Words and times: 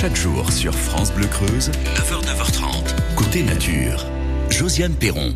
Chaque 0.00 0.16
jour 0.16 0.50
sur 0.50 0.74
France 0.74 1.12
Bleu 1.12 1.26
Creuse, 1.26 1.70
9h, 1.96 2.24
9h30, 2.24 3.16
côté 3.16 3.42
nature. 3.42 4.06
Josiane 4.48 4.94
Perron. 4.94 5.34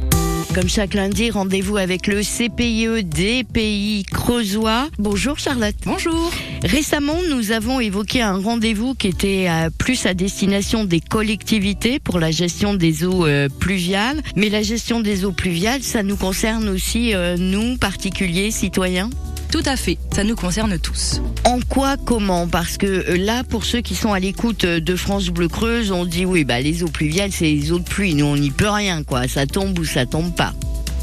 Comme 0.54 0.70
chaque 0.70 0.94
lundi, 0.94 1.30
rendez-vous 1.30 1.76
avec 1.76 2.06
le 2.06 2.22
CPIE 2.22 3.04
des 3.04 3.44
pays 3.44 4.04
creusois. 4.04 4.88
Bonjour 4.98 5.38
Charlotte. 5.38 5.74
Bonjour. 5.84 6.30
Récemment, 6.62 7.18
nous 7.28 7.52
avons 7.52 7.78
évoqué 7.78 8.22
un 8.22 8.38
rendez-vous 8.40 8.94
qui 8.94 9.08
était 9.08 9.48
euh, 9.50 9.68
plus 9.68 10.06
à 10.06 10.14
destination 10.14 10.84
des 10.84 11.00
collectivités 11.00 11.98
pour 11.98 12.18
la 12.18 12.30
gestion 12.30 12.72
des 12.72 13.04
eaux 13.04 13.26
euh, 13.26 13.50
pluviales. 13.60 14.22
Mais 14.34 14.48
la 14.48 14.62
gestion 14.62 15.00
des 15.00 15.26
eaux 15.26 15.32
pluviales, 15.32 15.82
ça 15.82 16.02
nous 16.02 16.16
concerne 16.16 16.70
aussi, 16.70 17.14
euh, 17.14 17.36
nous, 17.36 17.76
particuliers, 17.76 18.50
citoyens? 18.50 19.10
Tout 19.54 19.62
à 19.66 19.76
fait, 19.76 19.98
ça 20.12 20.24
nous 20.24 20.34
concerne 20.34 20.80
tous. 20.80 21.22
En 21.44 21.60
quoi, 21.60 21.96
comment 21.96 22.48
Parce 22.48 22.76
que 22.76 23.12
là, 23.16 23.44
pour 23.44 23.64
ceux 23.64 23.82
qui 23.82 23.94
sont 23.94 24.12
à 24.12 24.18
l'écoute 24.18 24.66
de 24.66 24.96
France 24.96 25.28
Bleu 25.28 25.46
Creuse, 25.46 25.92
on 25.92 26.04
dit 26.04 26.24
oui, 26.26 26.42
bah 26.42 26.60
les 26.60 26.82
eaux 26.82 26.88
pluviales, 26.88 27.30
c'est 27.30 27.44
les 27.44 27.70
eaux 27.70 27.78
de 27.78 27.84
pluie. 27.84 28.16
Nous, 28.16 28.24
on 28.24 28.36
n'y 28.36 28.50
peut 28.50 28.68
rien, 28.68 29.04
quoi. 29.04 29.28
Ça 29.28 29.46
tombe 29.46 29.78
ou 29.78 29.84
ça 29.84 30.06
tombe 30.06 30.34
pas. 30.34 30.54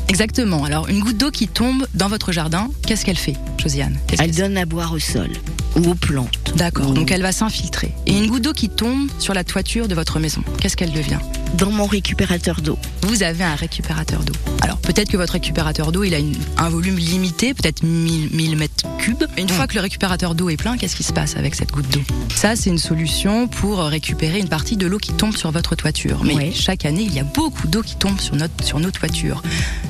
Exactement. 0.10 0.66
Alors, 0.66 0.90
une 0.90 1.00
goutte 1.00 1.16
d'eau 1.16 1.32
qui 1.32 1.48
tombe 1.48 1.88
dans 1.94 2.10
votre 2.10 2.34
jardin, 2.34 2.70
qu'est-ce 2.86 3.06
qu'elle 3.06 3.18
fait, 3.18 3.38
Josiane? 3.58 3.98
Elle 4.20 4.36
donne 4.36 4.58
à 4.58 4.66
boire 4.66 4.92
au 4.92 5.00
sol 5.00 5.30
ou 5.76 5.90
aux 5.90 5.96
plantes. 5.96 6.54
D'accord, 6.56 6.92
donc 6.92 7.12
elle 7.12 7.22
va 7.22 7.32
s'infiltrer. 7.32 7.94
Et 8.06 8.18
une 8.18 8.28
goutte 8.28 8.44
d'eau 8.44 8.54
qui 8.54 8.70
tombe 8.70 9.10
sur 9.20 9.34
la 9.34 9.44
toiture 9.44 9.88
de 9.88 9.96
votre 9.96 10.20
maison, 10.20 10.44
qu'est-ce 10.60 10.76
qu'elle 10.76 10.92
devient 10.92 11.20
Dans 11.58 11.72
mon 11.72 11.86
récupérateur 11.86 12.62
d'eau. 12.62 12.78
Vous 13.04 13.24
avez 13.24 13.44
un 13.44 13.56
récupérateur 13.56 14.24
d'eau. 14.24 14.34
Alors 14.62 14.78
peut-être 14.78 15.10
que 15.10 15.18
votre 15.18 15.34
récupérateur 15.34 15.92
d'eau, 15.92 16.04
il 16.04 16.14
a 16.14 16.20
un 16.58 16.70
volume 16.70 16.98
limité, 16.98 17.54
peut-être 17.54 17.84
1000, 17.84 18.58
mètres 18.58 18.86
cubes. 19.00 19.24
Une 19.38 19.50
fois 19.50 19.68
que 19.68 19.76
le 19.76 19.82
récupérateur 19.82 20.36
d'eau 20.36 20.50
est 20.50 20.58
plein, 20.58 20.78
qu'est-ce 20.78 20.96
qui 20.96 21.04
se 21.04 21.14
passe 21.14 21.36
avec 21.36 21.56
cette 21.56 21.72
goutte 21.72 21.90
d'eau? 21.92 22.02
Ça, 22.36 22.56
c'est 22.56 22.70
une 22.70 22.78
solution 22.78 23.48
pour 23.48 23.80
récupérer 23.80 24.40
une 24.40 24.50
partie 24.50 24.78
de 24.78 24.88
l'eau 24.88 24.98
qui 24.98 25.14
tombe 25.14 25.36
sur 25.36 25.52
votre 25.52 25.76
toiture. 25.76 26.24
Mais 26.24 26.52
chaque 26.52 26.86
année, 26.86 27.04
il 27.04 27.14
y 27.14 27.20
a 27.20 27.24
beaucoup 27.24 27.68
d'eau 27.68 27.82
qui 27.82 27.96
tombe 27.96 28.20
sur, 28.20 28.36
notre, 28.36 28.64
sur 28.64 28.80
nos 28.80 28.92
toitures. 28.92 29.42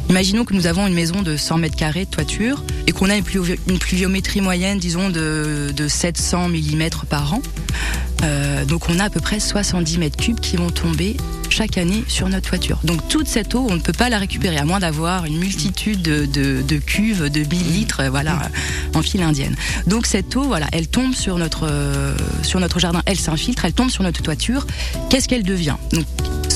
Imaginons 0.09 0.43
que 0.43 0.53
nous 0.53 0.67
avons 0.67 0.87
une 0.87 0.93
maison 0.93 1.21
de 1.21 1.37
100 1.37 1.57
mètres 1.57 1.75
carrés 1.77 2.05
de 2.05 2.09
toiture 2.09 2.63
et 2.85 2.91
qu'on 2.91 3.09
a 3.09 3.15
une, 3.15 3.23
pluviométrie 3.79 4.41
moyenne, 4.41 4.77
disons, 4.77 5.09
de, 5.09 5.70
de 5.71 5.87
700 5.87 6.49
mm 6.49 6.89
par 7.09 7.33
an. 7.33 7.41
Euh, 8.23 8.65
donc 8.65 8.89
on 8.89 8.99
a 8.99 9.05
à 9.05 9.09
peu 9.09 9.19
près 9.19 9.39
70 9.39 9.97
mètres 9.97 10.17
cubes 10.17 10.39
qui 10.39 10.55
vont 10.55 10.69
tomber 10.69 11.17
chaque 11.49 11.77
année 11.77 12.03
sur 12.07 12.29
notre 12.29 12.49
toiture. 12.49 12.79
Donc 12.83 13.07
toute 13.09 13.27
cette 13.27 13.55
eau, 13.55 13.67
on 13.69 13.75
ne 13.75 13.81
peut 13.81 13.93
pas 13.93 14.09
la 14.09 14.17
récupérer, 14.17 14.57
à 14.57 14.65
moins 14.65 14.79
d'avoir 14.79 15.25
une 15.25 15.37
multitude 15.37 16.01
de, 16.01 16.25
de, 16.25 16.77
cuves 16.77 17.29
de 17.29 17.39
1000 17.39 17.73
litres, 17.73 18.03
voilà, 18.09 18.39
en 18.95 19.01
file 19.01 19.23
indienne. 19.23 19.55
Donc 19.87 20.05
cette 20.05 20.35
eau, 20.35 20.43
voilà, 20.43 20.67
elle 20.71 20.87
tombe 20.87 21.13
sur 21.13 21.37
notre, 21.37 21.67
euh, 21.69 22.15
sur 22.43 22.59
notre 22.59 22.79
jardin, 22.79 23.01
elle 23.05 23.19
s'infiltre, 23.19 23.65
elle 23.65 23.73
tombe 23.73 23.89
sur 23.89 24.03
notre 24.03 24.21
toiture. 24.21 24.65
Qu'est-ce 25.09 25.27
qu'elle 25.27 25.43
devient? 25.43 25.75
Donc 25.91 26.05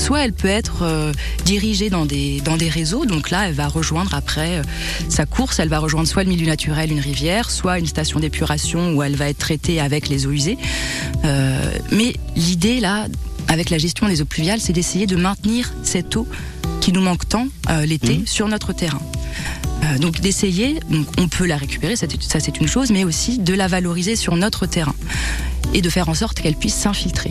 soit 0.06 0.24
elle 0.24 0.32
peut 0.32 0.46
être 0.46 0.82
euh, 0.82 1.12
dirigée 1.44 1.90
dans 1.90 2.06
des, 2.06 2.40
dans 2.42 2.56
des 2.56 2.68
réseaux, 2.68 3.06
donc 3.06 3.30
là 3.30 3.48
elle 3.48 3.54
va 3.54 3.66
rejoindre 3.66 4.14
après 4.14 4.58
euh, 4.58 4.62
sa 5.08 5.26
course, 5.26 5.58
elle 5.58 5.68
va 5.68 5.80
rejoindre 5.80 6.06
soit 6.06 6.22
le 6.22 6.28
milieu 6.28 6.46
naturel, 6.46 6.92
une 6.92 7.00
rivière, 7.00 7.50
soit 7.50 7.80
une 7.80 7.86
station 7.86 8.20
d'épuration 8.20 8.94
où 8.94 9.02
elle 9.02 9.16
va 9.16 9.28
être 9.28 9.38
traitée 9.38 9.80
avec 9.80 10.08
les 10.08 10.28
eaux 10.28 10.30
usées. 10.30 10.58
Euh, 11.24 11.72
mais 11.90 12.14
l'idée 12.36 12.78
là, 12.78 13.08
avec 13.48 13.68
la 13.68 13.78
gestion 13.78 14.06
des 14.06 14.22
eaux 14.22 14.26
pluviales, 14.26 14.60
c'est 14.60 14.72
d'essayer 14.72 15.08
de 15.08 15.16
maintenir 15.16 15.74
cette 15.82 16.14
eau 16.14 16.28
qui 16.80 16.92
nous 16.92 17.02
manque 17.02 17.28
tant 17.28 17.48
l'été 17.84 18.18
mmh. 18.18 18.26
sur 18.26 18.46
notre 18.46 18.72
terrain. 18.72 19.02
donc 20.00 20.20
d'essayer, 20.20 20.78
on 21.18 21.26
peut 21.26 21.46
la 21.46 21.56
récupérer, 21.56 21.96
ça 21.96 22.06
c'est 22.38 22.60
une 22.60 22.68
chose, 22.68 22.92
mais 22.92 23.02
aussi 23.02 23.38
de 23.38 23.54
la 23.54 23.66
valoriser 23.66 24.14
sur 24.14 24.36
notre 24.36 24.66
terrain 24.66 24.94
et 25.74 25.82
de 25.82 25.90
faire 25.90 26.08
en 26.08 26.14
sorte 26.14 26.40
qu'elle 26.40 26.54
puisse 26.54 26.76
s'infiltrer. 26.76 27.30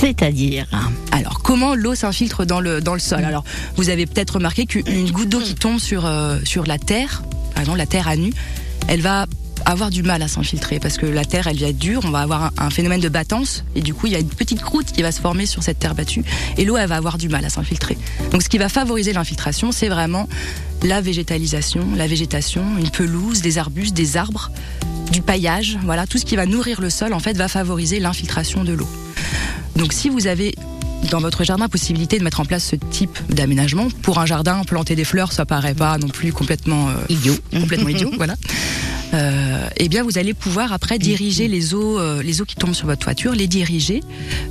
C'est-à-dire 0.00 0.66
Alors, 1.12 1.40
comment 1.42 1.74
l'eau 1.74 1.94
s'infiltre 1.94 2.44
dans 2.44 2.60
le, 2.60 2.80
dans 2.80 2.94
le 2.94 3.00
sol 3.00 3.24
Alors, 3.24 3.44
vous 3.76 3.90
avez 3.90 4.06
peut-être 4.06 4.34
remarqué 4.34 4.66
qu'une 4.66 5.10
goutte 5.10 5.28
d'eau 5.28 5.40
qui 5.40 5.54
tombe 5.54 5.78
sur, 5.78 6.06
euh, 6.06 6.38
sur 6.44 6.66
la 6.66 6.78
terre, 6.78 7.22
par 7.54 7.62
exemple 7.62 7.78
la 7.78 7.86
terre 7.86 8.08
à 8.08 8.16
nu, 8.16 8.32
elle 8.88 9.00
va 9.00 9.26
avoir 9.66 9.90
du 9.90 10.02
mal 10.02 10.22
à 10.22 10.28
s'infiltrer 10.28 10.78
parce 10.78 10.98
que 10.98 11.06
la 11.06 11.24
terre 11.24 11.46
elle 11.46 11.58
va 11.58 11.68
être 11.68 11.78
dure, 11.78 12.02
on 12.04 12.10
va 12.10 12.20
avoir 12.20 12.50
un, 12.58 12.70
phénomène 12.70 13.00
de 13.00 13.08
battance 13.08 13.64
et 13.74 13.80
du 13.80 13.94
coup 13.94 14.06
il 14.06 14.12
y 14.12 14.16
a 14.16 14.18
une 14.18 14.28
petite 14.28 14.60
croûte 14.60 14.92
qui 14.92 15.02
va 15.02 15.12
se 15.12 15.20
former 15.20 15.46
sur 15.46 15.62
cette 15.62 15.78
terre 15.78 15.94
battue 15.94 16.24
et 16.56 16.64
l'eau 16.64 16.76
elle 16.76 16.88
va 16.88 16.96
avoir 16.96 17.18
du 17.18 17.28
mal 17.28 17.44
à 17.44 17.48
s'infiltrer. 17.48 17.96
Donc 18.30 18.42
ce 18.42 18.48
qui 18.48 18.58
va 18.58 18.68
favoriser 18.68 19.12
l'infiltration 19.12 19.72
c'est 19.72 19.88
vraiment 19.88 20.28
la 20.82 21.00
végétalisation, 21.00 21.86
la 21.96 22.06
végétation, 22.06 22.62
une 22.78 22.90
pelouse, 22.90 23.40
des 23.40 23.58
arbustes, 23.58 23.94
des 23.94 24.16
arbres, 24.16 24.50
du 25.12 25.22
paillage, 25.22 25.78
voilà 25.84 26.06
tout 26.06 26.18
ce 26.18 26.24
qui 26.24 26.36
va 26.36 26.46
nourrir 26.46 26.80
le 26.80 26.90
sol 26.90 27.14
en 27.14 27.20
fait 27.20 27.36
va 27.36 27.48
favoriser 27.48 28.00
l'infiltration 28.00 28.64
de 28.64 28.72
l'eau. 28.72 28.88
Donc 29.76 29.92
si 29.92 30.08
vous 30.08 30.26
avez 30.26 30.54
dans 31.10 31.20
votre 31.20 31.44
jardin 31.44 31.68
possibilité 31.68 32.18
de 32.18 32.24
mettre 32.24 32.40
en 32.40 32.44
place 32.44 32.64
ce 32.64 32.76
type 32.76 33.18
d'aménagement, 33.28 33.88
pour 34.02 34.18
un 34.18 34.26
jardin, 34.26 34.62
planter 34.64 34.96
des 34.96 35.04
fleurs, 35.04 35.32
ça 35.32 35.44
paraît 35.44 35.74
pas 35.74 35.98
non 35.98 36.08
plus 36.08 36.32
complètement 36.32 36.88
euh, 36.88 36.94
idiot, 37.08 37.34
complètement 37.52 37.88
idiot, 37.88 38.10
voilà. 38.16 38.36
Euh, 39.14 39.68
eh 39.76 39.88
bien, 39.88 40.02
vous 40.02 40.18
allez 40.18 40.34
pouvoir 40.34 40.72
après 40.72 40.98
diriger 40.98 41.46
les 41.46 41.74
eaux, 41.74 41.98
euh, 41.98 42.22
les 42.22 42.40
eaux 42.40 42.44
qui 42.44 42.56
tombent 42.56 42.74
sur 42.74 42.86
votre 42.86 43.00
toiture, 43.00 43.32
les 43.32 43.46
diriger 43.46 44.02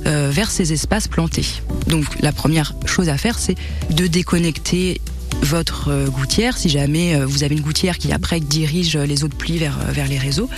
euh, 0.06 0.30
vers 0.32 0.50
ces 0.50 0.72
espaces 0.72 1.06
plantés. 1.06 1.46
Donc, 1.86 2.04
la 2.20 2.32
première 2.32 2.74
chose 2.86 3.08
à 3.08 3.18
faire, 3.18 3.38
c'est 3.38 3.56
de 3.90 4.06
déconnecter 4.06 5.00
votre 5.42 5.88
euh, 5.88 6.08
gouttière, 6.08 6.56
si 6.56 6.68
jamais 6.68 7.14
euh, 7.14 7.26
vous 7.26 7.44
avez 7.44 7.54
une 7.54 7.60
gouttière 7.60 7.98
qui 7.98 8.12
après 8.12 8.40
dirige 8.40 8.96
les 8.96 9.24
eaux 9.24 9.28
de 9.28 9.34
pluie 9.34 9.58
vers, 9.58 9.78
vers 9.90 10.08
les 10.08 10.18
réseaux, 10.18 10.48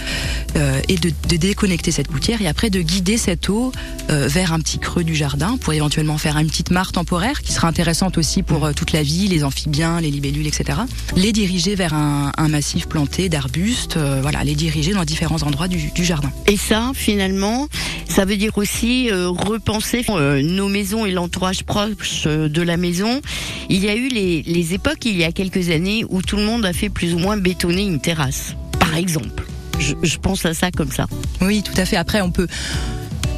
euh, 0.57 0.81
et 0.89 0.97
de, 0.97 1.13
déconnecter 1.37 1.91
cette 1.91 2.11
gouttière 2.11 2.41
et 2.41 2.49
après 2.49 2.71
de 2.71 2.81
guider 2.81 3.17
cette 3.17 3.49
eau 3.49 3.73
vers 4.09 4.53
un 4.53 4.61
petit 4.61 4.79
creux 4.79 5.03
du 5.03 5.17
jardin 5.17 5.57
pour 5.59 5.73
éventuellement 5.73 6.17
faire 6.17 6.39
une 6.39 6.47
petite 6.47 6.71
mare 6.71 6.93
temporaire 6.93 7.43
qui 7.43 7.53
sera 7.53 7.67
intéressante 7.67 8.19
aussi 8.19 8.43
pour 8.43 8.73
toute 8.73 8.93
la 8.93 9.03
vie, 9.03 9.27
les 9.27 9.43
amphibiens, 9.43 10.01
les 10.01 10.11
libellules, 10.11 10.47
etc. 10.47 10.79
Les 11.17 11.33
diriger 11.33 11.75
vers 11.75 11.93
un, 11.93 12.49
massif 12.49 12.87
planté 12.87 13.29
d'arbustes, 13.29 13.99
voilà, 14.23 14.45
les 14.45 14.55
diriger 14.55 14.93
dans 14.93 15.05
différents 15.05 15.43
endroits 15.43 15.67
du, 15.67 15.91
jardin. 16.05 16.31
Et 16.47 16.57
ça, 16.57 16.93
finalement, 16.95 17.67
ça 18.09 18.25
veut 18.25 18.37
dire 18.37 18.57
aussi 18.57 19.11
repenser 19.11 20.05
nos 20.43 20.69
maisons 20.69 21.05
et 21.05 21.11
l'entourage 21.11 21.65
proche 21.65 22.27
de 22.27 22.63
la 22.63 22.77
maison. 22.77 23.21
Il 23.69 23.85
y 23.85 23.89
a 23.89 23.97
eu 23.97 24.09
les 24.09 24.66
époques, 24.75 25.05
il 25.05 25.17
y 25.17 25.25
a 25.25 25.33
quelques 25.33 25.71
années, 25.71 26.05
où 26.09 26.23
tout 26.23 26.37
le 26.37 26.45
monde 26.45 26.65
a 26.65 26.73
fait 26.73 26.89
plus 26.89 27.15
ou 27.15 27.19
moins 27.19 27.37
bétonner 27.37 27.83
une 27.83 28.01
terrasse, 28.01 28.55
par 28.79 28.97
exemple. 28.97 29.45
Je, 29.79 30.17
pense 30.17 30.47
à 30.47 30.55
ça 30.55 30.71
comme 30.71 30.91
ça. 30.91 31.07
Oui, 31.41 31.63
tout 31.63 31.79
à 31.79 31.85
fait. 31.85 31.97
Après, 31.97 32.21
on 32.21 32.31
peut 32.31 32.47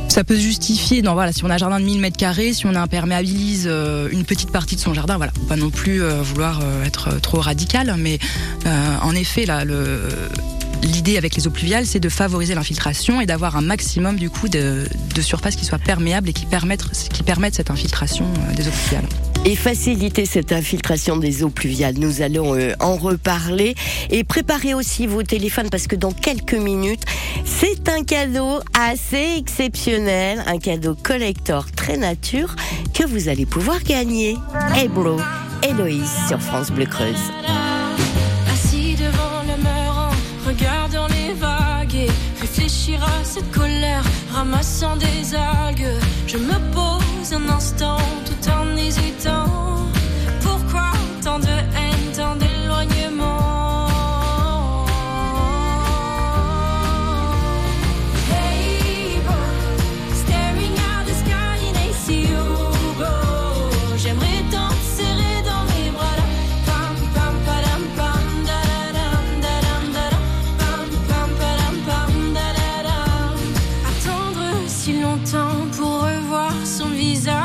ça 0.08 0.24
peut 0.24 0.36
se 0.36 0.40
justifier 0.40 1.02
voilà 1.02 1.32
si 1.32 1.44
on 1.44 1.50
a 1.50 1.54
un 1.54 1.58
jardin 1.58 1.78
de 1.78 1.84
1000 1.84 2.00
mètres 2.00 2.16
carrés 2.16 2.54
si 2.54 2.64
on 2.64 2.74
imperméabilise 2.74 3.66
euh, 3.70 4.08
une 4.10 4.24
petite 4.24 4.50
partie 4.50 4.74
de 4.74 4.80
son 4.80 4.94
jardin 4.94 5.18
voilà 5.18 5.32
pas 5.48 5.56
non 5.56 5.68
plus 5.68 6.02
euh, 6.02 6.22
vouloir 6.22 6.60
euh, 6.62 6.82
être 6.84 7.20
trop 7.20 7.40
radical 7.40 7.94
mais 7.98 8.18
en 8.64 9.14
effet 9.14 9.44
là 9.44 9.64
L'idée 10.82 11.18
avec 11.18 11.34
les 11.34 11.48
eaux 11.48 11.50
pluviales, 11.50 11.86
c'est 11.86 11.98
de 11.98 12.08
favoriser 12.08 12.54
l'infiltration 12.54 13.20
et 13.20 13.26
d'avoir 13.26 13.56
un 13.56 13.62
maximum 13.62 14.16
du 14.16 14.30
coup 14.30 14.48
de, 14.48 14.84
de 15.12 15.20
surface 15.20 15.56
qui 15.56 15.64
soit 15.64 15.78
perméable 15.78 16.28
et 16.28 16.32
qui 16.32 16.46
permettent, 16.46 16.88
qui 17.12 17.24
permettent 17.24 17.56
cette 17.56 17.72
infiltration 17.72 18.24
des 18.54 18.68
eaux 18.68 18.70
pluviales 18.70 19.08
et 19.44 19.56
faciliter 19.56 20.26
cette 20.26 20.52
infiltration 20.52 21.16
des 21.16 21.42
eaux 21.42 21.50
pluviales. 21.50 21.94
Nous 21.98 22.22
allons 22.22 22.54
euh, 22.54 22.72
en 22.80 22.96
reparler 22.96 23.74
et 24.10 24.24
préparer 24.24 24.74
aussi 24.74 25.06
vos 25.06 25.22
téléphones 25.22 25.70
parce 25.70 25.86
que 25.86 25.96
dans 25.96 26.12
quelques 26.12 26.54
minutes, 26.54 27.02
c'est 27.44 27.88
un 27.88 28.04
cadeau 28.04 28.60
assez 28.78 29.36
exceptionnel, 29.38 30.42
un 30.46 30.58
cadeau 30.58 30.94
collector 30.94 31.70
très 31.72 31.96
nature 31.96 32.56
que 32.94 33.04
vous 33.04 33.28
allez 33.28 33.46
pouvoir 33.46 33.82
gagner. 33.82 34.36
Hey 34.74 34.88
bro, 34.88 35.16
Héloïse 35.62 36.10
sur 36.28 36.40
France 36.40 36.70
Bleu 36.70 36.86
Creuse. 36.86 37.16
Un 47.32 47.48
instant 47.48 47.98
tout 48.24 48.50
en 48.50 48.76
hésitant. 48.76 49.46
Pourquoi 50.40 50.92
tant 51.22 51.38
de 51.38 51.46
haine, 51.46 52.12
tant 52.16 52.36
d'éloignement? 52.36 53.48
ça 75.28 75.44
me 75.44 75.58
fout 75.62 75.67
la 77.14 77.32
rage. 77.32 77.37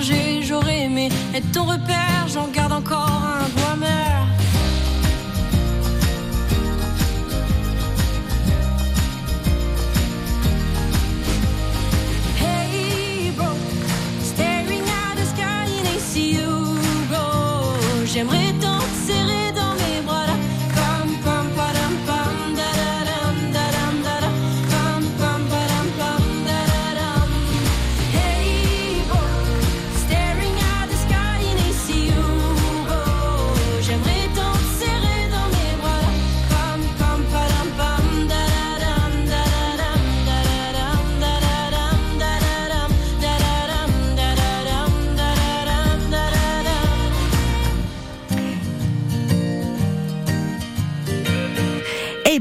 J'aurais 0.00 0.82
aimé 0.82 1.08
être 1.34 1.50
ton 1.52 1.64
repère, 1.64 2.26
j'en 2.28 2.48
garde 2.48 2.72
encore 2.72 3.22
un 3.22 3.48
goût 3.48 3.65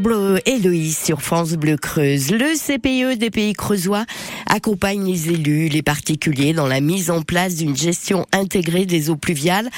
Bleu 0.05 0.24
Héloïse 0.45 0.97
sur 0.97 1.21
France 1.21 1.53
Bleu 1.53 1.77
Creuse. 1.77 2.31
Le 2.31 2.55
CPE 2.55 3.17
des 3.17 3.29
pays 3.29 3.53
creusois 3.53 4.05
accompagne 4.47 5.05
les 5.11 5.29
élus, 5.31 5.69
les 5.69 5.81
particuliers 5.81 6.53
dans 6.53 6.67
la 6.67 6.81
mise 6.81 7.09
en 7.11 7.21
place 7.21 7.55
d'une 7.55 7.75
gestion 7.75 8.25
intégrée 8.31 8.85
des 8.85 9.09
eaux 9.09 9.15
pluviales. 9.15 9.69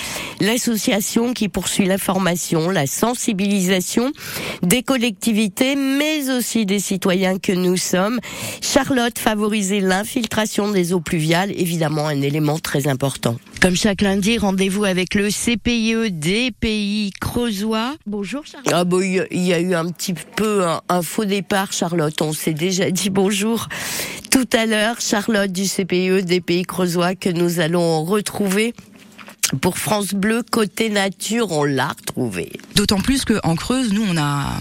L'association 0.42 1.34
qui 1.34 1.50
poursuit 1.50 1.86
la 1.86 1.98
formation, 1.98 2.70
la 2.70 2.88
sensibilisation 2.88 4.12
des 4.64 4.84
collectivités, 4.84 5.76
mais 5.76 6.30
aussi 6.30 6.66
des 6.66 6.80
citoyens 6.80 7.40
que 7.40 7.52
nous 7.52 7.78
sommes. 7.78 8.20
Charlotte 8.62 9.18
favorisait 9.20 9.80
l'infiltration 9.80 10.72
des 10.72 10.94
eaux 10.94 11.00
pluviales, 11.02 11.52
évidemment 11.52 12.08
un 12.08 12.22
élément 12.22 12.60
très 12.60 12.88
important. 12.88 13.38
Comme 13.62 13.76
chaque 13.76 14.02
lundi, 14.02 14.38
rendez-vous 14.38 14.86
avec 14.86 15.16
le 15.16 15.30
CPIE 15.30 16.12
des 16.12 16.52
pays 16.52 17.12
creusois. 17.20 17.96
Bonjour 18.06 18.46
Charlotte. 18.46 18.72
Ah 18.72 18.84
bon, 18.84 19.02
il 19.02 19.14
y 19.16 19.20
a- 19.20 19.26
il 19.32 19.44
y 19.44 19.54
a 19.54 19.60
eu 19.60 19.74
un 19.74 19.90
petit 19.92 20.14
peu 20.14 20.47
un, 20.48 20.82
un 20.90 21.02
faux 21.02 21.26
départ, 21.26 21.72
Charlotte. 21.74 22.22
On 22.22 22.34
s'est 22.34 22.54
déjà 22.54 22.90
dit 22.92 23.10
bonjour 23.10 23.68
tout 24.32 24.48
à 24.54 24.66
l'heure, 24.66 24.98
Charlotte 25.00 25.52
du 25.52 25.64
CPIE 25.64 26.24
des 26.24 26.42
pays 26.42 26.64
creusois 26.64 27.16
que 27.16 27.30
nous 27.30 27.60
allons 27.60 28.04
retrouver. 28.04 28.74
Pour 29.62 29.78
France 29.78 30.14
Bleu, 30.14 30.44
côté 30.44 30.90
nature, 30.90 31.52
on 31.52 31.64
l'a 31.64 31.88
retrouvé. 31.88 32.52
D'autant 32.76 33.00
plus 33.00 33.24
qu'en 33.24 33.56
Creuse, 33.56 33.94
nous, 33.94 34.04
on 34.08 34.18
a 34.18 34.60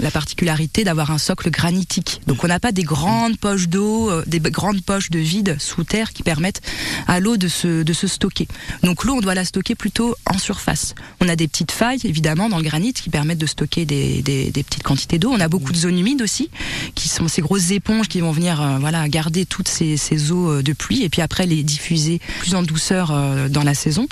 la 0.00 0.10
particularité 0.10 0.84
d'avoir 0.84 1.10
un 1.10 1.18
socle 1.18 1.50
granitique. 1.50 2.20
Donc, 2.26 2.44
on 2.44 2.48
n'a 2.48 2.60
pas 2.60 2.72
des 2.72 2.82
grandes 2.82 3.38
poches 3.38 3.68
d'eau, 3.68 4.10
euh, 4.10 4.22
des 4.26 4.40
grandes 4.40 4.82
poches 4.82 5.10
de 5.10 5.18
vide 5.18 5.56
sous 5.58 5.84
terre 5.84 6.12
qui 6.12 6.22
permettent 6.22 6.60
à 7.06 7.20
l'eau 7.20 7.36
de 7.36 7.48
se, 7.48 7.82
de 7.82 7.92
se 7.92 8.06
stocker. 8.06 8.48
Donc, 8.82 9.04
l'eau, 9.04 9.14
on 9.14 9.20
doit 9.20 9.34
la 9.34 9.44
stocker 9.44 9.74
plutôt 9.74 10.14
en 10.26 10.38
surface. 10.38 10.94
On 11.20 11.28
a 11.28 11.36
des 11.36 11.48
petites 11.48 11.72
failles, 11.72 12.00
évidemment, 12.04 12.48
dans 12.48 12.58
le 12.58 12.64
granit 12.64 12.92
qui 12.92 13.10
permettent 13.10 13.38
de 13.38 13.46
stocker 13.46 13.84
des, 13.84 14.22
des, 14.22 14.50
des 14.50 14.62
petites 14.62 14.82
quantités 14.82 15.18
d'eau. 15.18 15.30
On 15.30 15.40
a 15.40 15.48
beaucoup 15.48 15.72
de 15.72 15.76
zones 15.76 15.98
humides 15.98 16.22
aussi, 16.22 16.50
qui 16.94 17.08
sont 17.08 17.28
ces 17.28 17.42
grosses 17.42 17.70
éponges 17.70 18.08
qui 18.08 18.20
vont 18.20 18.32
venir, 18.32 18.60
euh, 18.60 18.78
voilà, 18.78 19.08
garder 19.08 19.46
toutes 19.46 19.68
ces, 19.68 19.96
ces 19.96 20.32
eaux 20.32 20.50
euh, 20.50 20.62
de 20.62 20.72
pluie 20.72 21.02
et 21.02 21.08
puis 21.08 21.22
après 21.22 21.46
les 21.46 21.62
diffuser 21.62 22.20
plus 22.40 22.54
en 22.54 22.62
douceur 22.62 23.08
dans 23.50 23.62
la 23.62 23.74
saison. 23.74 24.06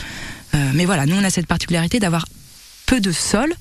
Mais 0.74 0.84
voilà, 0.86 1.04
nous, 1.06 1.16
on 1.16 1.24
a 1.24 1.30
cette 1.30 1.46
particularité 1.46 2.00
d'avoir 2.00 2.24
peu 2.86 3.00
de 3.00 3.12
sol. 3.12 3.52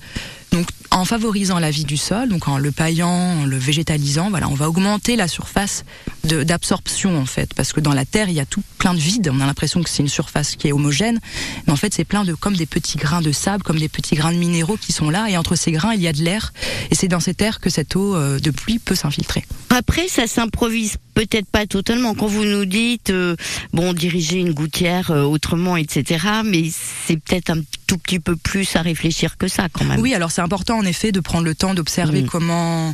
Donc, 0.52 0.68
en 0.92 1.04
favorisant 1.06 1.60
la 1.60 1.72
vie 1.72 1.84
du 1.84 1.98
sol, 1.98 2.30
donc 2.30 2.48
en 2.48 2.58
le 2.58 2.72
paillant, 2.72 3.10
en 3.10 3.46
le 3.46 3.58
végétalisant, 3.58 4.30
voilà, 4.30 4.48
on 4.48 4.54
va 4.54 4.70
augmenter 4.70 5.16
la 5.16 5.28
surface 5.28 5.84
d'absorption 6.26 7.18
en 7.18 7.26
fait, 7.26 7.54
parce 7.54 7.74
que 7.74 7.80
dans 7.80 7.94
la 7.94 8.06
terre 8.06 8.30
il 8.30 8.36
y 8.36 8.40
a 8.40 8.46
tout 8.46 8.64
plein 8.78 8.94
de 8.94 9.00
vide. 9.00 9.32
On 9.34 9.40
a 9.42 9.46
l'impression 9.46 9.82
que 9.84 9.90
c'est 9.90 10.04
une 10.04 10.10
surface 10.10 10.56
qui 10.56 10.68
est 10.68 10.72
homogène, 10.72 11.20
mais 11.66 11.74
en 11.74 11.76
fait 11.76 11.94
c'est 11.94 12.06
plein 12.06 12.24
de 12.24 12.34
comme 12.34 12.56
des 12.56 12.66
petits 12.66 12.98
grains 12.98 13.22
de 13.22 13.32
sable, 13.32 13.64
comme 13.64 13.80
des 13.80 13.90
petits 13.90 14.16
grains 14.16 14.32
de 14.34 14.38
minéraux 14.38 14.78
qui 14.78 14.92
sont 14.92 15.10
là, 15.10 15.30
et 15.30 15.38
entre 15.38 15.56
ces 15.56 15.72
grains 15.72 15.94
il 15.94 16.02
y 16.02 16.08
a 16.08 16.14
de 16.14 16.22
l'air, 16.24 16.54
et 16.92 16.96
c'est 16.96 17.08
dans 17.08 17.20
cet 17.20 17.42
air 17.42 17.60
que 17.60 17.70
cette 17.70 17.96
eau 17.96 18.16
euh, 18.16 18.40
de 18.40 18.52
pluie 18.52 18.80
peut 18.80 18.96
s'infiltrer. 18.96 19.46
Après, 19.70 20.08
ça 20.08 20.26
s'improvise 20.28 20.96
peut-être 21.16 21.48
pas 21.48 21.66
totalement. 21.66 22.14
Quand 22.16 22.28
vous 22.28 22.46
nous 22.46 22.66
dites, 22.66 23.10
euh, 23.10 23.36
bon, 23.74 23.94
diriger 23.94 24.38
une 24.40 24.54
gouttière 24.54 25.12
euh, 25.12 25.24
autrement, 25.24 25.76
etc., 25.78 26.26
mais 26.46 26.70
c'est 27.06 27.18
peut-être 27.18 27.50
un 27.50 27.62
tout 27.88 27.98
petit 27.98 28.20
peu 28.20 28.36
plus 28.36 28.76
à 28.76 28.82
réfléchir 28.82 29.38
que 29.38 29.48
ça 29.48 29.68
quand 29.72 29.86
même. 29.86 30.00
Oui, 30.00 30.14
alors 30.14 30.32
c'est 30.32 30.42
important 30.42 30.78
en 30.78 30.86
effet 30.86 31.12
de 31.12 31.20
prendre 31.20 31.46
le 31.46 31.56
temps 31.56 31.74
d'observer 31.74 32.22
Mm. 32.22 32.28
comment 32.28 32.94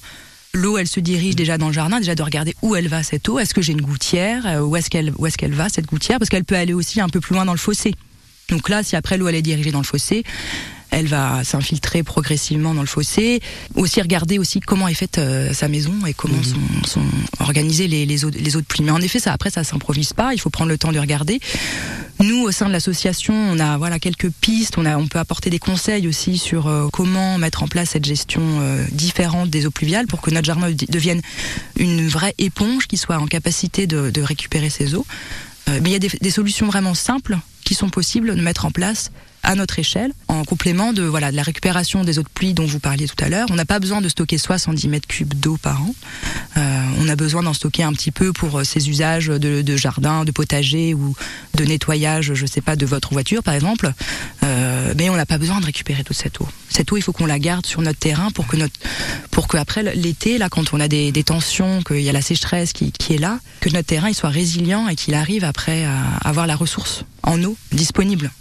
l'eau 0.54 0.78
elle 0.78 0.88
se 0.88 1.00
dirige 1.00 1.36
déjà 1.36 1.58
dans 1.58 1.68
le 1.68 1.74
jardin, 1.74 2.00
déjà 2.00 2.16
de 2.16 2.24
regarder 2.24 2.56
où 2.62 2.76
elle 2.76 2.88
va 2.88 3.04
cette 3.04 3.28
eau, 3.30 3.40
est-ce 3.40 3.54
que 3.54 3.62
j'ai 3.62 3.74
une 3.74 3.82
gouttière, 3.82 4.46
euh, 4.46 4.62
où 4.62 4.76
est-ce 4.76 4.90
qu'elle 4.90 5.14
qu'elle 5.38 5.54
va 5.54 5.70
cette 5.70 5.86
gouttière? 5.86 6.20
Parce 6.20 6.30
qu'elle 6.30 6.46
peut 6.46 6.56
aller 6.56 6.74
aussi 6.74 7.02
un 7.02 7.10
peu 7.10 7.20
plus 7.20 7.36
loin 7.36 7.46
dans 7.46 7.54
le 7.54 7.58
fossé. 7.58 7.96
Donc 8.50 8.70
là, 8.70 8.84
si 8.84 8.96
après 8.96 9.18
l'eau 9.18 9.28
elle 9.28 9.36
est 9.36 9.42
dirigée 9.42 9.72
dans 9.72 9.80
le 9.80 9.86
fossé, 9.86 10.24
elle 10.90 11.08
va 11.08 11.44
s'infiltrer 11.46 12.04
progressivement 12.04 12.74
dans 12.74 12.82
le 12.82 12.88
fossé. 12.88 13.40
Aussi 13.76 14.02
regarder 14.02 14.38
aussi 14.38 14.60
comment 14.60 14.90
est 14.90 14.94
faite 14.94 15.20
euh, 15.20 15.54
sa 15.54 15.70
maison 15.70 15.94
et 16.06 16.14
comment 16.14 16.42
sont, 16.44 16.88
sont 16.88 17.06
organisées 17.40 17.88
les, 17.88 18.06
les, 18.06 18.26
eaux, 18.26 18.30
les 18.30 18.58
eaux 18.58 18.62
de 18.62 18.66
pluie. 18.66 18.84
Mais 18.84 18.92
en 18.92 19.00
effet, 19.00 19.20
ça 19.20 19.32
après 19.32 19.50
ça 19.50 19.64
s'improvise 19.64 20.12
pas. 20.12 20.34
Il 20.34 20.40
faut 20.40 20.50
prendre 20.50 20.70
le 20.70 20.78
temps 20.78 20.92
de 20.92 21.00
regarder. 21.00 21.40
Nous, 22.22 22.44
au 22.44 22.52
sein 22.52 22.68
de 22.68 22.72
l'association, 22.72 23.34
on 23.34 23.60
a 23.60 23.78
voilà 23.78 23.98
quelques 24.00 24.30
pistes. 24.30 24.78
On 24.78 24.86
a, 24.86 24.96
on 24.98 25.08
peut 25.08 25.18
apporter 25.20 25.50
des 25.50 25.58
conseils 25.60 26.08
aussi 26.08 26.38
sur 26.38 26.68
euh, 26.68 26.88
comment 26.94 27.38
mettre 27.40 27.64
en 27.64 27.68
place 27.68 27.90
cette 27.92 28.06
gestion 28.06 28.42
euh, 28.62 28.86
différente 28.92 29.50
des 29.50 29.66
eaux 29.66 29.72
pluviales 29.72 30.06
pour 30.08 30.22
que 30.22 30.30
notre 30.30 30.46
jardin 30.46 30.70
de- 30.70 30.86
devienne 30.88 31.22
une 31.78 32.08
vraie 32.08 32.36
éponge 32.38 32.86
qui 32.88 32.98
soit 32.98 33.18
en 33.18 33.26
capacité 33.26 33.88
de, 33.88 34.12
de 34.12 34.22
récupérer 34.22 34.70
ces 34.70 34.94
eaux. 34.94 35.06
Euh, 35.70 35.80
mais 35.82 35.90
il 35.90 35.94
y 35.94 35.96
a 35.96 36.00
des, 36.00 36.32
solutions 36.32 36.68
vraiment 36.68 36.94
simples 36.94 37.38
qui 37.64 37.76
sont 37.76 37.90
possibles 37.90 38.36
de 38.36 38.42
mettre 38.42 38.66
en 38.66 38.72
place 38.72 39.12
à 39.44 39.56
notre 39.56 39.80
échelle, 39.80 40.14
en 40.28 40.44
complément 40.44 40.94
de 40.94 41.02
voilà 41.02 41.32
de 41.32 41.36
la 41.36 41.42
récupération 41.42 42.04
des 42.04 42.20
eaux 42.20 42.24
de 42.24 42.30
pluie 42.30 42.54
dont 42.54 42.66
vous 42.66 42.80
parliez 42.80 43.08
tout 43.08 43.24
à 43.24 43.30
l'heure. 43.30 43.48
On 43.50 43.56
n'a 43.56 43.66
pas 43.66 43.80
besoin 43.80 44.00
de 44.00 44.08
stocker 44.08 44.38
70 44.38 44.88
mètres 44.88 45.08
cubes 45.08 45.34
d'eau 45.34 45.58
par 45.58 45.82
an. 45.82 45.96
Euh, 46.58 46.84
on 47.00 47.10
a 47.10 47.16
besoin 47.16 47.42
d'en 47.42 47.54
stocker 47.54 47.82
un 47.82 47.94
petit 47.94 48.12
peu 48.12 48.34
pour 48.34 48.60
euh, 48.60 48.64
ces 48.64 48.90
usages 48.90 49.28
de, 49.28 49.78
jardin, 49.78 50.26
de 50.26 50.32
potager 50.32 50.94
ou 50.94 51.16
de 51.56 51.64
nettoyage, 51.66 52.34
je 52.36 52.46
sais 52.46 52.62
pas, 52.62 52.76
de 52.76 52.86
votre 52.86 53.14
voiture 53.14 53.42
par 53.42 53.56
exemple. 53.56 53.92
Mais 54.98 55.10
on 55.10 55.16
n'a 55.16 55.26
pas 55.26 55.38
besoin 55.38 55.60
de 55.60 55.66
récupérer 55.66 56.04
toute 56.04 56.18
cette 56.18 56.40
eau. 56.42 56.48
Cette 56.70 56.92
eau, 56.92 56.98
il 56.98 57.02
faut 57.02 57.12
qu'on 57.14 57.26
la 57.26 57.40
garde 57.40 57.66
sur 57.66 57.82
notre 57.82 58.00
terrain 58.00 58.32
pour 58.32 58.48
que 58.48 58.56
notre, 58.58 58.74
pour 59.32 59.48
que 59.48 59.58
après 59.58 59.84
l'été, 59.96 60.38
là, 60.38 60.50
quand 60.50 60.74
on 60.74 60.80
a 60.80 60.88
des, 60.88 61.12
des 61.12 61.24
tensions, 61.24 61.82
qu'il 61.84 62.02
y 62.02 62.10
a 62.10 62.14
la 62.14 62.22
sécheresse 62.22 62.74
qui, 62.74 62.92
qui 62.92 63.14
est 63.16 63.20
là, 63.20 63.40
que 63.60 63.70
notre 63.70 63.88
terrain 63.88 64.10
il 64.10 64.16
soit 64.16 64.30
résilient 64.30 64.88
et 64.88 64.96
qu'il 64.96 65.14
arrive 65.14 65.44
après 65.44 65.86
à 65.86 65.98
avoir 66.24 66.48
la 66.48 66.56
ressource 66.56 67.04
en 67.24 67.42
eau 67.44 67.58
disponible. 67.72 68.32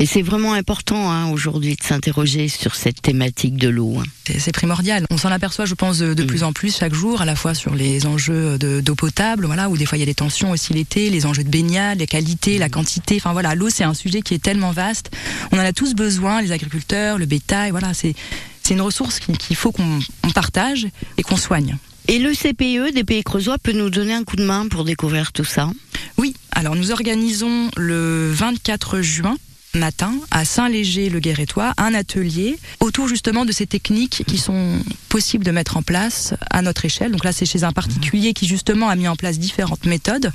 Et 0.00 0.06
c'est 0.06 0.22
vraiment 0.22 0.54
important 0.54 1.10
hein, 1.10 1.28
aujourd'hui 1.30 1.76
de 1.76 1.82
s'interroger 1.82 2.48
sur 2.48 2.74
cette 2.74 3.00
thématique 3.02 3.56
de 3.56 3.68
l'eau. 3.68 3.98
hein. 4.00 4.04
C'est- 4.38 4.52
primordial. 4.52 5.04
On 5.10 5.18
s'en 5.18 5.30
aperçoit, 5.30 5.66
je 5.66 5.74
pense, 5.74 5.98
de, 5.98 6.14
de 6.14 6.24
plus 6.24 6.42
en 6.42 6.52
plus 6.52 6.76
chaque 6.76 6.94
jour, 6.94 7.20
à 7.20 7.24
la 7.24 7.36
fois 7.36 7.54
sur 7.54 7.74
les 7.74 8.04
enjeux 8.06 8.58
de- 8.58 8.80
d'eau 8.80 8.94
potable, 8.96 9.46
voilà, 9.46 9.68
où 9.68 9.76
des 9.76 9.86
fois 9.86 9.96
il 9.96 10.00
y 10.00 10.02
a 10.02 10.06
des 10.06 10.14
tensions 10.14 10.50
aussi 10.50 10.72
l'été, 10.74 11.10
les 11.10 11.26
enjeux 11.26 11.44
de 11.44 11.48
baignade, 11.48 11.98
les 12.00 12.06
qualités, 12.08 12.58
la 12.58 12.68
quantité. 12.68 13.16
Enfin 13.16 13.32
voilà, 13.32 13.54
l'eau 13.54 13.68
c'est 13.70 13.84
un 13.84 13.94
sujet 13.94 14.20
qui 14.22 14.34
est 14.34 14.42
tellement 14.42 14.72
vaste. 14.72 15.10
On 15.52 15.56
en 15.58 15.60
a 15.64 15.72
tous 15.72 15.87
besoin, 15.94 16.42
les 16.42 16.52
agriculteurs, 16.52 17.18
le 17.18 17.26
bétail. 17.26 17.70
Voilà, 17.70 17.94
c'est 17.94 18.14
c'est 18.62 18.74
une 18.74 18.80
ressource 18.82 19.18
qui- 19.18 19.32
qu'il 19.32 19.56
faut 19.56 19.72
qu'on 19.72 19.98
on 20.24 20.30
partage 20.30 20.86
et 21.16 21.22
qu'on 21.22 21.36
soigne. 21.38 21.76
Et 22.06 22.18
le 22.18 22.32
CPE 22.34 22.92
des 22.94 23.04
Pays 23.04 23.22
Creusois 23.22 23.56
peut 23.58 23.72
nous 23.72 23.90
donner 23.90 24.12
un 24.14 24.24
coup 24.24 24.36
de 24.36 24.44
main 24.44 24.66
pour 24.68 24.84
découvrir 24.84 25.32
tout 25.32 25.44
ça? 25.44 25.70
Oui, 26.18 26.34
alors 26.52 26.74
nous 26.74 26.90
organisons 26.90 27.70
le 27.76 28.30
24 28.32 29.00
juin 29.00 29.36
matin 29.74 30.14
à 30.30 30.44
Saint-Léger-le-Guérétois 30.46 31.74
un 31.76 31.92
atelier 31.94 32.58
autour 32.80 33.08
justement 33.08 33.44
de 33.44 33.52
ces 33.52 33.66
techniques 33.66 34.24
qui 34.26 34.38
sont 34.38 34.80
possibles 35.10 35.44
de 35.44 35.50
mettre 35.50 35.76
en 35.76 35.82
place 35.82 36.34
à 36.50 36.62
notre 36.62 36.84
échelle. 36.86 37.12
Donc 37.12 37.24
là, 37.24 37.32
c'est 37.32 37.44
chez 37.46 37.64
un 37.64 37.72
particulier 37.72 38.32
qui 38.32 38.46
justement 38.46 38.88
a 38.88 38.96
mis 38.96 39.08
en 39.08 39.16
place 39.16 39.38
différentes 39.38 39.84
méthodes 39.84 40.30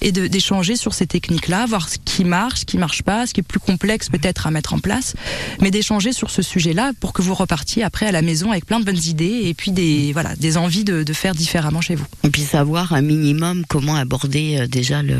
et 0.00 0.12
d'échanger 0.12 0.76
sur 0.76 0.94
ces 0.94 1.06
techniques-là, 1.06 1.66
voir 1.66 1.88
ce 1.88 1.98
qui 2.04 2.24
marche, 2.24 2.60
ce 2.60 2.64
qui 2.64 2.78
marche 2.78 3.02
pas, 3.02 3.26
ce 3.26 3.34
qui 3.34 3.40
est 3.40 3.44
plus 3.44 3.60
complexe 3.60 4.08
peut-être 4.08 4.46
à 4.46 4.50
mettre 4.50 4.74
en 4.74 4.78
place, 4.78 5.14
mais 5.60 5.70
d'échanger 5.70 6.12
sur 6.12 6.30
ce 6.30 6.42
sujet-là 6.42 6.92
pour 7.00 7.12
que 7.12 7.22
vous 7.22 7.34
repartiez 7.34 7.82
après 7.82 8.06
à 8.06 8.12
la 8.12 8.22
maison 8.22 8.50
avec 8.50 8.66
plein 8.66 8.80
de 8.80 8.84
bonnes 8.84 9.04
idées 9.04 9.42
et 9.44 9.54
puis 9.54 9.70
des 9.72 10.12
voilà 10.12 10.34
des 10.36 10.56
envies 10.56 10.84
de, 10.84 11.02
de 11.02 11.12
faire 11.12 11.34
différemment 11.34 11.80
chez 11.80 11.94
vous. 11.94 12.06
Et 12.24 12.30
puis 12.30 12.42
savoir 12.42 12.92
un 12.92 13.02
minimum 13.02 13.64
comment 13.68 13.96
aborder 13.96 14.58
euh, 14.60 14.66
déjà 14.66 15.02
le, 15.02 15.16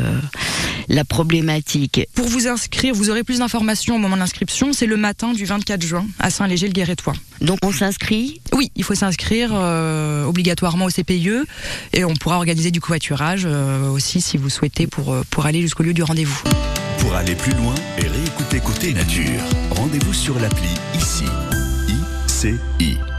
la 0.87 1.05
problématique. 1.05 2.07
Pour 2.13 2.27
vous 2.27 2.47
inscrire, 2.47 2.93
vous 2.93 3.09
aurez 3.09 3.23
plus 3.23 3.39
d'informations 3.39 3.95
au 3.95 3.99
moment 3.99 4.15
de 4.15 4.21
l'inscription. 4.21 4.73
C'est 4.73 4.85
le 4.85 4.97
matin 4.97 5.33
du 5.33 5.45
24 5.45 5.81
juin 5.81 6.05
à 6.19 6.29
Saint-Léger-le-Guérétois. 6.29 7.13
Donc 7.41 7.59
on 7.63 7.71
s'inscrit 7.71 8.41
Oui, 8.53 8.71
il 8.75 8.83
faut 8.83 8.95
s'inscrire 8.95 9.51
euh, 9.53 10.25
obligatoirement 10.25 10.85
au 10.85 10.89
CPIE 10.89 11.43
et 11.93 12.05
on 12.05 12.13
pourra 12.13 12.37
organiser 12.37 12.71
du 12.71 12.79
covoiturage 12.79 13.43
euh, 13.45 13.89
aussi 13.89 14.21
si 14.21 14.37
vous 14.37 14.49
souhaitez 14.49 14.87
pour, 14.87 15.11
euh, 15.13 15.23
pour 15.29 15.45
aller 15.45 15.61
jusqu'au 15.61 15.83
lieu 15.83 15.93
du 15.93 16.03
rendez-vous. 16.03 16.41
Pour 16.99 17.15
aller 17.15 17.35
plus 17.35 17.53
loin 17.53 17.73
et 17.97 18.07
réécouter 18.07 18.59
Côté 18.59 18.93
Nature, 18.93 19.41
rendez-vous 19.71 20.13
sur 20.13 20.39
l'appli 20.39 20.69
ICI. 20.93 21.25
ICI. 22.27 23.10